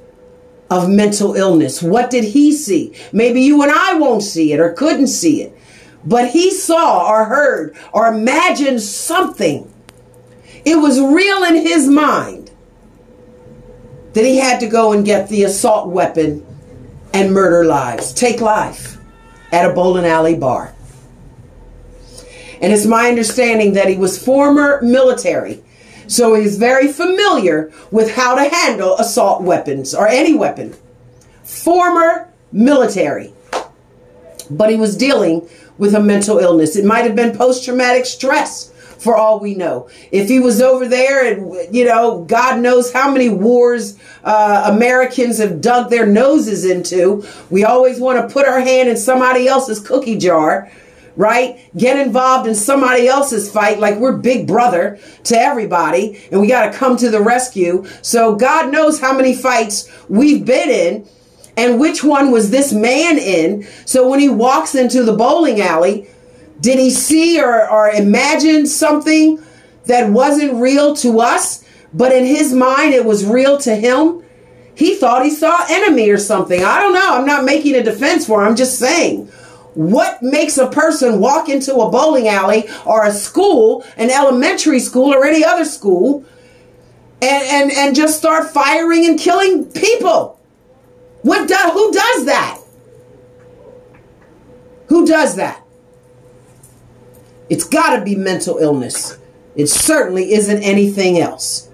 [0.70, 1.82] of mental illness?
[1.82, 2.94] What did he see?
[3.12, 5.56] Maybe you and I won't see it or couldn't see it.
[6.04, 9.70] But he saw or heard or imagined something.
[10.64, 12.50] It was real in his mind
[14.12, 16.46] that he had to go and get the assault weapon
[17.12, 18.98] and murder lives, take life
[19.52, 20.74] at a bowling alley bar.
[22.60, 25.62] And it's my understanding that he was former military.
[26.10, 30.74] So he's very familiar with how to handle assault weapons or any weapon.
[31.44, 33.32] Former military.
[34.50, 36.74] But he was dealing with a mental illness.
[36.74, 39.88] It might have been post traumatic stress for all we know.
[40.10, 45.38] If he was over there and, you know, God knows how many wars uh, Americans
[45.38, 49.78] have dug their noses into, we always want to put our hand in somebody else's
[49.78, 50.72] cookie jar
[51.20, 51.70] right?
[51.76, 56.72] Get involved in somebody else's fight like we're big brother to everybody and we got
[56.72, 57.84] to come to the rescue.
[58.00, 61.06] So God knows how many fights we've been in
[61.58, 63.66] and which one was this man in.
[63.84, 66.08] So when he walks into the bowling alley,
[66.58, 69.42] did he see or, or imagine something
[69.84, 74.24] that wasn't real to us, but in his mind it was real to him?
[74.74, 76.64] He thought he saw enemy or something.
[76.64, 77.10] I don't know.
[77.12, 78.48] I'm not making a defense for him.
[78.48, 79.30] I'm just saying.
[79.74, 85.14] What makes a person walk into a bowling alley or a school, an elementary school
[85.14, 86.24] or any other school,
[87.22, 90.40] and, and, and just start firing and killing people?
[91.22, 92.60] What do, who does that?
[94.88, 95.62] Who does that?
[97.48, 99.18] It's got to be mental illness.
[99.54, 101.68] It certainly isn't anything else.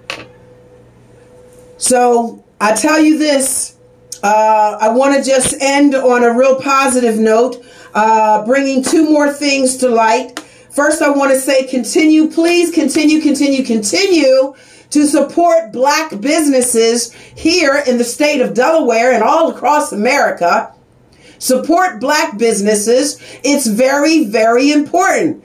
[1.77, 3.77] So I tell you this,
[4.23, 7.63] uh, I want to just end on a real positive note,
[7.97, 10.39] uh, bringing two more things to light.
[10.69, 14.53] First, I want to say continue, please continue, continue, continue
[14.91, 20.71] to support black businesses here in the state of Delaware and all across America.
[21.39, 23.19] Support black businesses.
[23.43, 25.43] It's very, very important.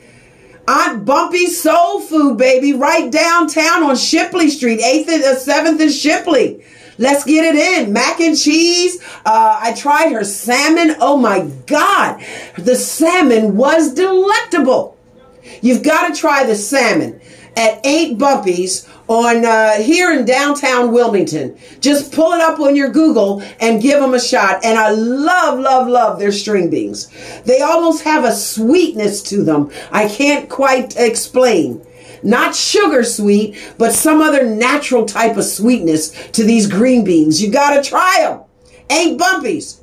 [0.69, 5.93] Aunt Bumpy's Soul Food, baby, right downtown on Shipley Street, 8th and 7th uh, and
[5.93, 6.63] Shipley.
[6.99, 7.93] Let's get it in.
[7.93, 9.03] Mac and cheese.
[9.25, 10.97] Uh, I tried her salmon.
[11.01, 12.23] Oh my God.
[12.57, 14.97] The salmon was delectable.
[15.61, 17.21] You've got to try the salmon
[17.57, 21.59] at Aunt Bumpy's on uh, here in downtown Wilmington.
[21.81, 24.65] Just pull it up on your Google and give them a shot.
[24.65, 27.09] And I love, love, love their string beans.
[27.43, 29.71] They almost have a sweetness to them.
[29.91, 31.85] I can't quite explain.
[32.23, 37.43] Not sugar sweet, but some other natural type of sweetness to these green beans.
[37.43, 38.43] You got to try them.
[38.89, 39.81] Aunt Bumpy's.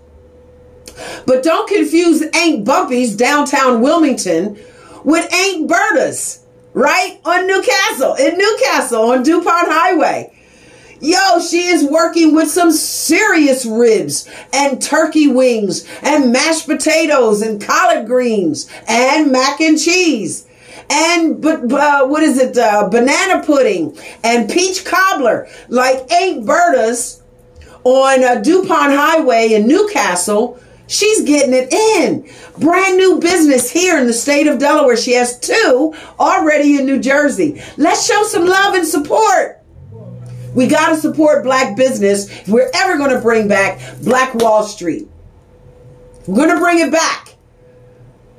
[1.25, 4.57] But don't confuse Aunt Bumpy's downtown Wilmington
[5.03, 7.19] with Aunt Berta's right?
[7.25, 10.35] On New Castle, in New Castle, on DuPont Highway.
[11.01, 17.61] Yo, she is working with some serious ribs and turkey wings and mashed potatoes and
[17.61, 20.45] collard greens and mac and cheese
[20.89, 22.57] and but uh, what is it?
[22.57, 27.21] Uh, banana pudding and peach cobbler, like eight Berta's
[27.83, 30.59] on uh, DuPont Highway in New Castle
[30.89, 32.27] She's getting it in.
[32.57, 34.97] Brand new business here in the state of Delaware.
[34.97, 37.61] She has two already in New Jersey.
[37.77, 39.61] Let's show some love and support.
[40.55, 44.63] We got to support black business if we're ever going to bring back Black Wall
[44.63, 45.07] Street.
[46.25, 47.28] We're going to bring it back.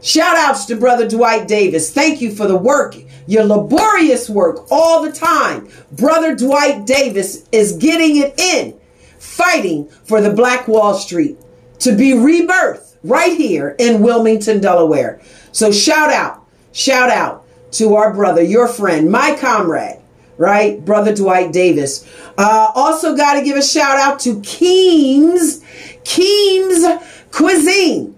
[0.02, 1.92] Shout outs to Brother Dwight Davis.
[1.92, 2.96] Thank you for the work,
[3.26, 5.68] your laborious work all the time.
[5.92, 8.80] Brother Dwight Davis is getting it in,
[9.18, 11.38] fighting for the Black Wall Street
[11.80, 15.20] to be rebirthed right here in Wilmington, Delaware.
[15.52, 20.00] So shout out, shout out to our brother, your friend, my comrade,
[20.38, 20.82] right?
[20.82, 22.08] Brother Dwight Davis.
[22.38, 25.62] Uh, also got to give a shout out to Keem's,
[26.04, 26.86] Keem's
[27.30, 28.16] Cuisine.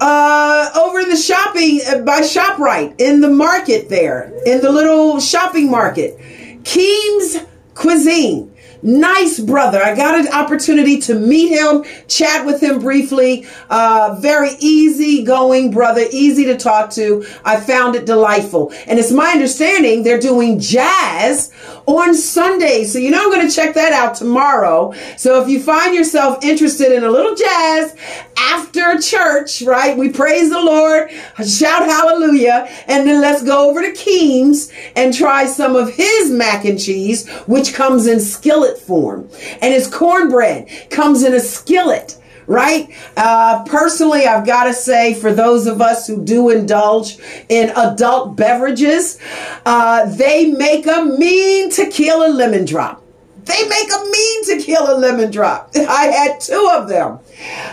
[0.00, 5.18] Uh, over in the shopping uh, by ShopRite in the market there, in the little
[5.20, 6.18] shopping market.
[6.64, 7.38] Keem's
[7.74, 8.54] Cuisine.
[8.82, 9.82] nice brother.
[9.82, 13.46] I got an opportunity to meet him, chat with him briefly.
[13.70, 17.24] Uh, very easy going brother, easy to talk to.
[17.44, 18.72] I found it delightful.
[18.86, 21.52] And it's my understanding they're doing jazz
[21.88, 22.84] on Sunday.
[22.84, 24.92] So, you know, I'm going to check that out tomorrow.
[25.16, 27.96] So if you find yourself interested in a little jazz
[28.36, 29.96] after church, right?
[29.96, 35.46] We praise the Lord, shout hallelujah, and then let's go over to Keem's and try
[35.46, 39.30] some of his mac and cheese, which comes in skillet form.
[39.62, 42.17] And his cornbread comes in a skillet
[42.48, 42.92] right?
[43.16, 47.18] Uh, personally, I've got to say, for those of us who do indulge
[47.48, 49.18] in adult beverages,
[49.64, 53.04] uh, they make a mean tequila lemon drop.
[53.44, 55.70] They make a mean tequila lemon drop.
[55.76, 57.18] I had two of them,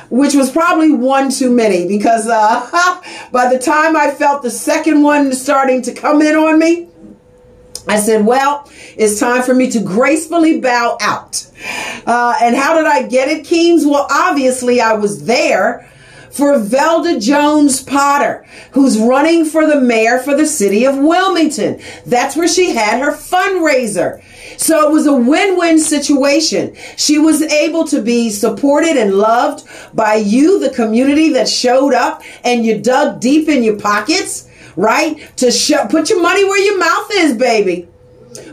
[0.09, 3.01] which was probably one too many because uh,
[3.31, 6.89] by the time I felt the second one starting to come in on me,
[7.87, 11.45] I said, well, it's time for me to gracefully bow out.
[12.05, 13.85] Uh, and how did I get it, Keem's?
[13.85, 15.89] Well, obviously I was there
[16.31, 21.79] for Velda Jones Potter, who's running for the mayor for the city of Wilmington.
[22.05, 24.21] That's where she had her fundraiser.
[24.57, 26.75] So it was a win-win situation.
[26.97, 32.21] She was able to be supported and loved by you, the community that showed up
[32.43, 35.31] and you dug deep in your pockets right?
[35.37, 37.87] To put your money where your mouth is, baby.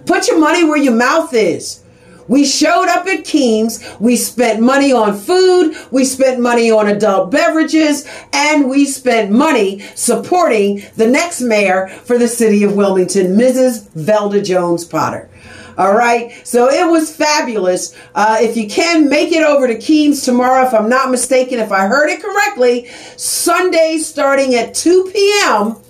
[0.07, 1.83] Put your money where your mouth is.
[2.29, 3.85] We showed up at Keem's.
[3.99, 5.77] We spent money on food.
[5.91, 12.19] We spent money on adult beverages and we spent money supporting the next mayor for
[12.19, 13.89] the city of Wilmington, Mrs.
[13.91, 15.29] Velda Jones Potter.
[15.79, 16.47] All right.
[16.47, 17.97] So it was fabulous.
[18.15, 21.73] Uh, if you can make it over to Keem's tomorrow, if I'm not mistaken, if
[21.73, 25.82] I heard it correctly, Sunday starting at 2 p.m.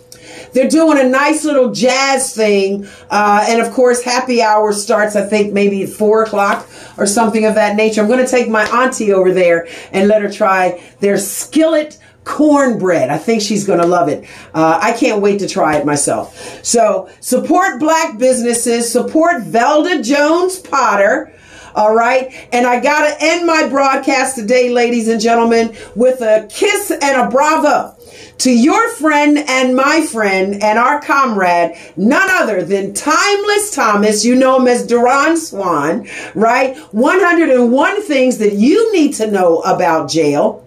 [0.52, 2.86] They're doing a nice little jazz thing.
[3.10, 7.44] Uh, and of course, happy hour starts, I think, maybe at four o'clock or something
[7.44, 8.00] of that nature.
[8.00, 13.10] I'm going to take my auntie over there and let her try their skillet cornbread.
[13.10, 14.24] I think she's going to love it.
[14.54, 16.64] Uh, I can't wait to try it myself.
[16.64, 21.34] So support black businesses, support Velda Jones Potter.
[21.74, 22.48] All right.
[22.52, 27.22] And I got to end my broadcast today, ladies and gentlemen, with a kiss and
[27.22, 27.96] a bravo
[28.38, 34.24] to your friend and my friend and our comrade, none other than Timeless Thomas.
[34.24, 36.76] You know him as Duran Swan, right?
[36.92, 40.66] 101 things that you need to know about jail.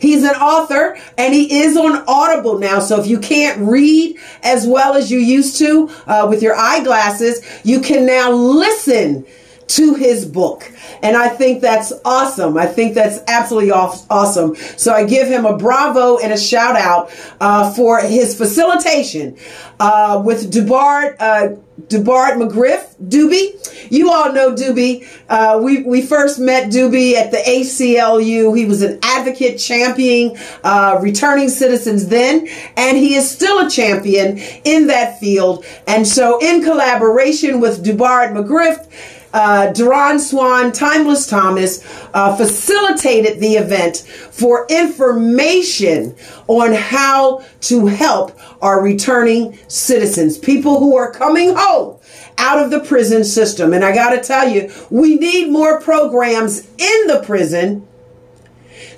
[0.00, 2.78] He's an author and he is on Audible now.
[2.78, 7.44] So if you can't read as well as you used to uh, with your eyeglasses,
[7.64, 9.26] you can now listen
[9.68, 10.70] to his book.
[11.02, 12.56] And I think that's awesome.
[12.56, 14.54] I think that's absolutely awesome.
[14.54, 17.10] So I give him a bravo and a shout out
[17.40, 19.36] uh, for his facilitation
[19.80, 21.56] uh, with Dubart, uh,
[21.88, 23.90] Dubart McGriff, Doobie.
[23.90, 25.06] You all know Doobie.
[25.28, 28.56] Uh, we, we first met Doobie at the ACLU.
[28.56, 34.38] He was an advocate championing uh, returning citizens then, and he is still a champion
[34.64, 35.64] in that field.
[35.86, 38.88] And so in collaboration with Dubart McGriff,
[39.34, 43.98] uh, Duron Swan, Timeless Thomas uh, facilitated the event
[44.30, 46.14] for information
[46.46, 51.98] on how to help our returning citizens, people who are coming home
[52.38, 53.74] out of the prison system.
[53.74, 57.86] And I got to tell you, we need more programs in the prison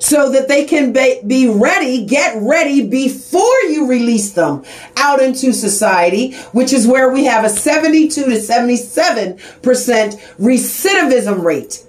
[0.07, 4.63] so that they can be ready, get ready before you release them
[4.97, 9.37] out into society, which is where we have a 72 to 77%
[10.39, 11.85] recidivism rate.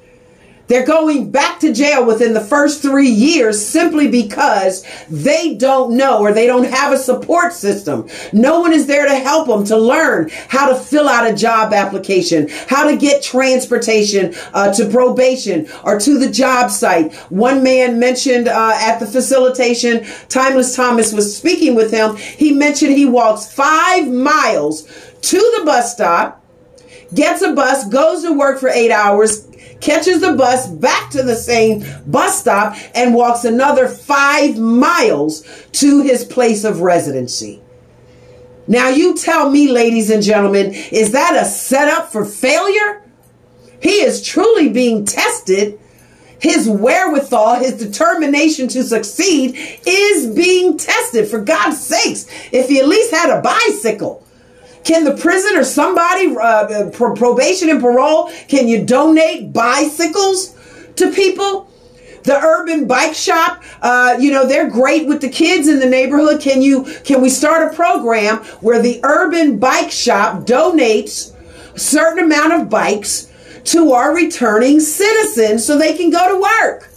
[0.68, 6.20] They're going back to jail within the first three years simply because they don't know
[6.20, 8.07] or they don't have a support system.
[8.34, 11.74] No one is there to help them to learn how to fill out a job
[11.74, 17.13] application, how to get transportation uh, to probation or to the job site.
[17.32, 22.18] One man mentioned uh, at the facilitation, Timeless Thomas was speaking with him.
[22.18, 24.84] He mentioned he walks five miles
[25.22, 26.43] to the bus stop
[27.13, 29.47] gets a bus, goes to work for eight hours,
[29.82, 36.02] catches the bus back to the same bus stop, and walks another five miles to
[36.02, 37.62] his place of residency.
[38.68, 43.02] Now, you tell me, ladies and gentlemen, is that a setup for failure?
[43.82, 45.80] He is truly being tested.
[46.40, 49.56] His wherewithal, his determination to succeed
[49.88, 51.28] is being tested.
[51.30, 54.27] For God's sakes, if he at least had a bicycle,
[54.88, 60.56] can the prison or somebody, uh, probation and parole, can you donate bicycles
[60.96, 61.70] to people?
[62.24, 66.40] The urban bike shop, uh, you know, they're great with the kids in the neighborhood.
[66.40, 71.36] Can you, can we start a program where the urban bike shop donates
[71.76, 73.30] a certain amount of bikes
[73.66, 76.90] to our returning citizens so they can go to work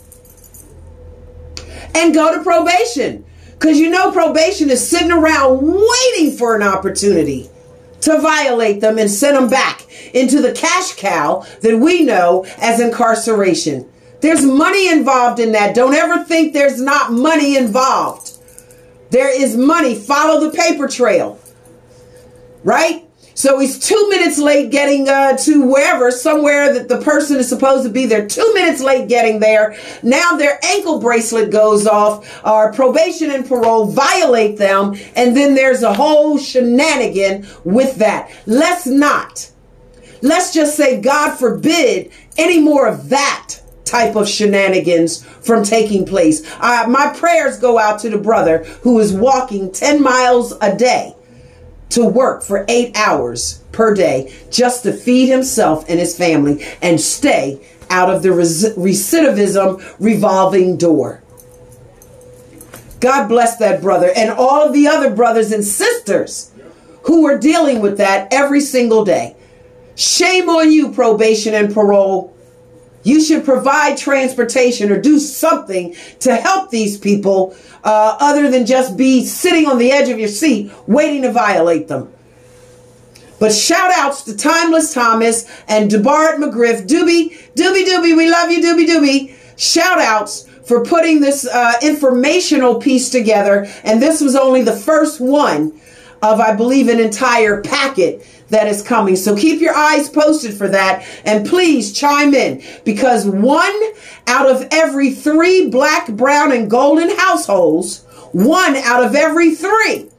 [1.96, 3.24] and go to probation.
[3.54, 7.50] Because you know, probation is sitting around waiting for an opportunity
[8.02, 12.80] to violate them and send them back into the cash cow that we know as
[12.80, 13.88] incarceration.
[14.20, 15.74] There's money involved in that.
[15.74, 18.32] Don't ever think there's not money involved.
[19.10, 19.94] There is money.
[19.94, 21.38] Follow the paper trail.
[22.62, 23.09] Right?
[23.40, 27.84] So he's two minutes late getting uh, to wherever, somewhere that the person is supposed
[27.84, 28.28] to be there.
[28.28, 29.78] Two minutes late getting there.
[30.02, 32.44] Now their ankle bracelet goes off.
[32.44, 34.94] Our probation and parole violate them.
[35.16, 38.30] And then there's a whole shenanigan with that.
[38.44, 39.50] Let's not.
[40.20, 46.46] Let's just say, God forbid, any more of that type of shenanigans from taking place.
[46.60, 51.14] Uh, my prayers go out to the brother who is walking 10 miles a day
[51.90, 57.00] to work for eight hours per day just to feed himself and his family and
[57.00, 57.60] stay
[57.90, 61.22] out of the recidivism revolving door.
[63.00, 66.52] God bless that brother and all of the other brothers and sisters
[67.04, 69.36] who are dealing with that every single day.
[69.96, 72.36] Shame on you, probation and parole
[73.02, 78.96] you should provide transportation or do something to help these people uh, other than just
[78.96, 82.12] be sitting on the edge of your seat waiting to violate them.
[83.38, 86.86] But shout outs to Timeless Thomas and Dubart McGriff.
[86.86, 89.34] Doobie, Doobie, Doobie, we love you, Doobie, Doobie.
[89.58, 93.66] Shout outs for putting this uh, informational piece together.
[93.82, 95.72] And this was only the first one
[96.22, 99.16] of, I believe, an entire packet that is coming.
[99.16, 101.06] So keep your eyes posted for that.
[101.24, 103.80] And please chime in because one
[104.26, 110.10] out of every three black, brown, and golden households, one out of every three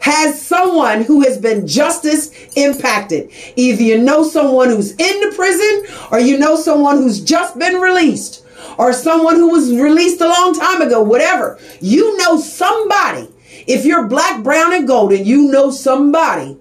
[0.00, 3.30] has someone who has been justice impacted.
[3.54, 7.80] Either you know someone who's in the prison or you know someone who's just been
[7.80, 8.44] released
[8.78, 11.58] or someone who was released a long time ago, whatever.
[11.80, 13.28] You know somebody.
[13.66, 16.58] If you're black, brown, and golden, you know somebody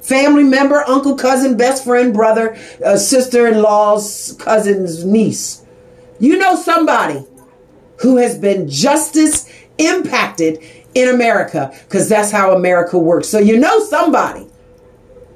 [0.00, 5.64] family member, uncle, cousin, best friend, brother, uh, sister in law's cousin's niece.
[6.18, 7.24] You know somebody
[8.00, 10.62] who has been justice impacted
[10.94, 13.28] in America because that's how America works.
[13.28, 14.46] So you know somebody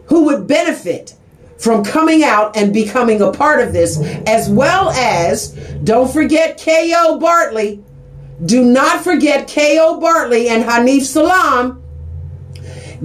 [0.07, 1.15] who would benefit
[1.59, 5.53] from coming out and becoming a part of this, as well as
[5.85, 7.19] don't forget K.O.
[7.19, 7.85] Bartley.
[8.45, 10.01] Do not forget K.O.
[10.01, 11.83] Bartley and Hanif Salam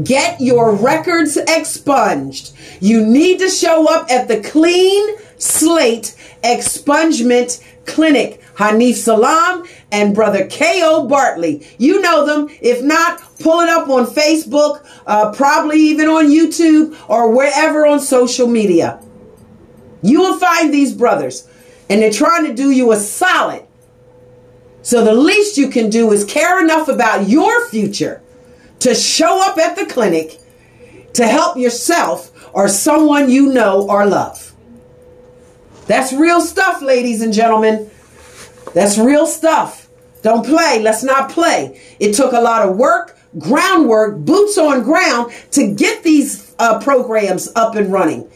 [0.04, 2.54] Get your records expunged.
[2.80, 8.42] You need to show up at the Clean Slate Expungement Clinic.
[8.56, 11.08] Hanif Salam and Brother K.O.
[11.08, 11.66] Bartley.
[11.80, 12.56] You know them.
[12.62, 18.00] If not, pull it up on Facebook, uh, probably even on YouTube or wherever on
[18.00, 19.00] social media.
[20.04, 21.48] You will find these brothers
[21.90, 23.67] and they're trying to do you a solid.
[24.88, 28.22] So the least you can do is care enough about your future
[28.80, 30.40] to show up at the clinic
[31.16, 34.54] to help yourself or someone you know or love.
[35.88, 37.92] That's real stuff, ladies and gentlemen.
[38.74, 39.90] That's real stuff.
[40.22, 40.80] Don't play.
[40.82, 41.82] Let's not play.
[42.00, 47.50] It took a lot of work, groundwork, boots on ground to get these uh, programs
[47.58, 48.32] up and running.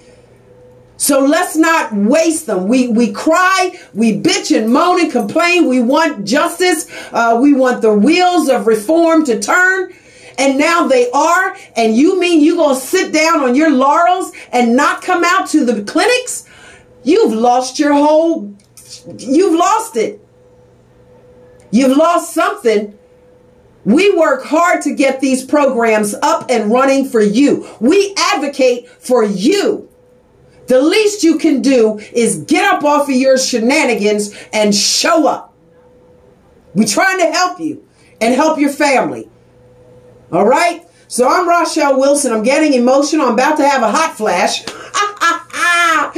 [1.02, 2.68] So let's not waste them.
[2.68, 5.68] We we cry, we bitch and moan and complain.
[5.68, 6.86] We want justice.
[7.12, 9.93] Uh, we want the wheels of reform to turn
[10.38, 14.76] and now they are, and you mean you're gonna sit down on your laurels and
[14.76, 16.47] not come out to the clinics?
[17.04, 18.56] You've lost your whole,
[19.18, 20.20] you've lost it.
[21.72, 22.97] You've lost something.
[23.86, 27.68] We work hard to get these programs up and running for you.
[27.80, 29.91] We advocate for you.
[30.72, 35.54] The least you can do is get up off of your shenanigans and show up.
[36.74, 37.86] We're trying to help you
[38.22, 39.30] and help your family.
[40.32, 40.88] All right?
[41.10, 42.32] So I'm Rachelle Wilson.
[42.32, 43.26] I'm getting emotional.
[43.26, 44.64] I'm about to have a hot flash.
[44.70, 46.14] I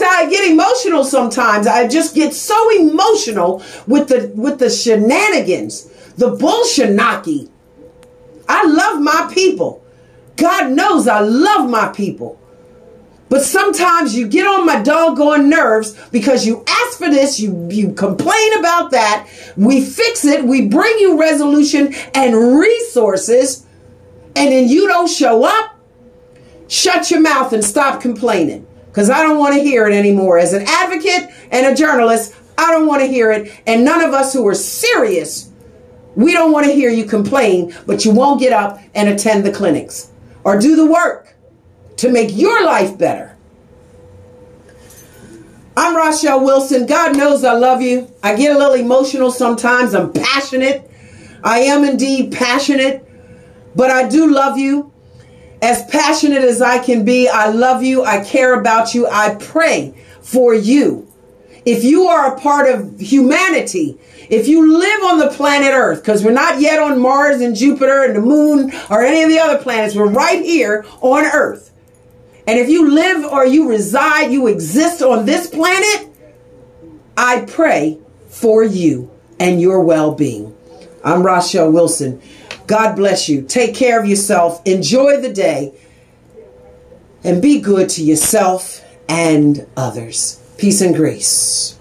[0.00, 1.66] I get emotional sometimes.
[1.66, 5.84] I just get so emotional with the with the shenanigans,
[6.16, 7.50] the bullshenaki.
[8.48, 9.84] I love my people.
[10.36, 12.38] God knows I love my people.
[13.32, 17.94] But sometimes you get on my doggone nerves because you ask for this, you, you
[17.94, 19.26] complain about that.
[19.56, 23.64] We fix it, we bring you resolution and resources,
[24.36, 25.80] and then you don't show up.
[26.68, 30.36] Shut your mouth and stop complaining because I don't want to hear it anymore.
[30.36, 33.50] As an advocate and a journalist, I don't want to hear it.
[33.66, 35.50] And none of us who are serious,
[36.16, 39.52] we don't want to hear you complain, but you won't get up and attend the
[39.52, 40.10] clinics
[40.44, 41.32] or do the work
[41.96, 43.36] to make your life better.
[45.76, 46.86] I'm Rachelle Wilson.
[46.86, 48.10] God knows I love you.
[48.22, 49.94] I get a little emotional sometimes.
[49.94, 50.90] I'm passionate.
[51.42, 53.08] I am indeed passionate,
[53.74, 54.92] but I do love you.
[55.62, 58.04] As passionate as I can be, I love you.
[58.04, 59.06] I care about you.
[59.06, 61.08] I pray for you.
[61.64, 66.24] If you are a part of humanity, if you live on the planet Earth, because
[66.24, 69.58] we're not yet on Mars and Jupiter and the moon or any of the other
[69.58, 71.71] planets, we're right here on Earth.
[72.46, 76.08] And if you live or you reside, you exist on this planet,
[77.16, 80.56] I pray for you and your well being.
[81.04, 82.20] I'm Rachelle Wilson.
[82.66, 83.42] God bless you.
[83.42, 84.62] Take care of yourself.
[84.64, 85.74] Enjoy the day.
[87.24, 90.40] And be good to yourself and others.
[90.58, 91.78] Peace and grace.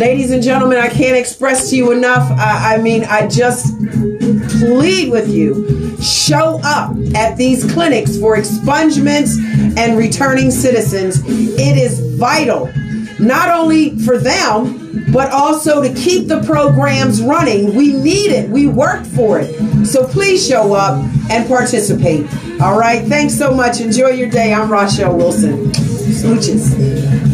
[0.00, 2.30] Ladies and gentlemen, I can't express to you enough.
[2.30, 3.76] I, I mean, I just
[4.58, 9.36] plead with you show up at these clinics for expungements
[9.76, 11.20] and returning citizens.
[11.26, 12.72] It is vital,
[13.18, 17.74] not only for them, but also to keep the programs running.
[17.74, 19.84] We need it, we worked for it.
[19.84, 22.24] So please show up and participate.
[22.62, 23.82] All right, thanks so much.
[23.82, 24.54] Enjoy your day.
[24.54, 25.66] I'm Rachelle Wilson.
[25.72, 27.29] Smooches.